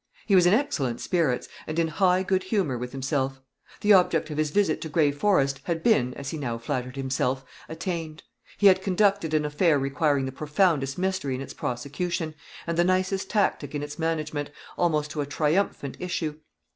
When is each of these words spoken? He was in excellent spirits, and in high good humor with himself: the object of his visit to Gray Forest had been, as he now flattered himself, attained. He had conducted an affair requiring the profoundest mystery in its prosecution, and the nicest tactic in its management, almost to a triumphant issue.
He 0.25 0.33
was 0.33 0.47
in 0.47 0.53
excellent 0.55 0.99
spirits, 0.99 1.47
and 1.67 1.77
in 1.77 1.87
high 1.87 2.23
good 2.23 2.41
humor 2.45 2.75
with 2.75 2.91
himself: 2.91 3.39
the 3.81 3.93
object 3.93 4.31
of 4.31 4.39
his 4.39 4.49
visit 4.49 4.81
to 4.81 4.89
Gray 4.89 5.11
Forest 5.11 5.59
had 5.65 5.83
been, 5.83 6.15
as 6.15 6.31
he 6.31 6.39
now 6.39 6.57
flattered 6.57 6.95
himself, 6.95 7.45
attained. 7.69 8.23
He 8.57 8.65
had 8.65 8.81
conducted 8.81 9.35
an 9.35 9.45
affair 9.45 9.77
requiring 9.77 10.25
the 10.25 10.31
profoundest 10.31 10.97
mystery 10.97 11.35
in 11.35 11.39
its 11.41 11.53
prosecution, 11.53 12.33
and 12.65 12.79
the 12.79 12.83
nicest 12.83 13.29
tactic 13.29 13.75
in 13.75 13.83
its 13.83 13.99
management, 13.99 14.49
almost 14.75 15.11
to 15.11 15.21
a 15.21 15.27
triumphant 15.27 15.97
issue. 15.99 16.39